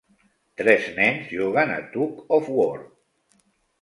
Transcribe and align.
Tres 0.61 0.87
nens 0.95 1.29
juguen 1.39 1.75
a 1.75 1.77
Tug 1.93 2.27
of 2.39 2.51
Wor. 2.57 2.85